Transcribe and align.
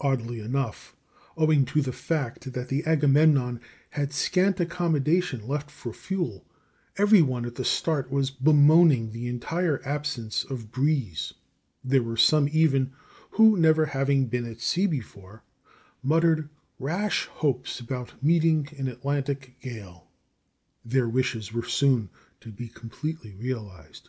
Oddly 0.00 0.40
enough, 0.40 0.96
owing 1.36 1.66
to 1.66 1.82
the 1.82 1.92
fact 1.92 2.54
that 2.54 2.68
the 2.70 2.82
Agamemnon 2.86 3.60
had 3.90 4.14
scant 4.14 4.58
accommodation 4.60 5.46
left 5.46 5.70
for 5.70 5.92
fuel, 5.92 6.46
every 6.96 7.20
one 7.20 7.44
at 7.44 7.56
the 7.56 7.66
start 7.66 8.10
was 8.10 8.30
bemoaning 8.30 9.12
the 9.12 9.26
entire 9.28 9.82
absence 9.84 10.42
of 10.44 10.72
breeze. 10.72 11.34
There 11.84 12.02
were 12.02 12.16
some 12.16 12.48
even, 12.50 12.92
who, 13.32 13.58
never 13.58 13.84
having 13.84 14.28
been 14.28 14.46
at 14.46 14.62
sea 14.62 14.86
before, 14.86 15.44
muttered 16.02 16.48
rash 16.78 17.26
hopes 17.26 17.78
about 17.78 18.14
meeting 18.24 18.68
an 18.78 18.88
Atlantic 18.88 19.56
gale. 19.60 20.08
Their 20.82 21.10
wishes 21.10 21.52
were 21.52 21.66
soon 21.66 22.08
to 22.40 22.50
be 22.50 22.68
completely 22.68 23.34
realized. 23.34 24.08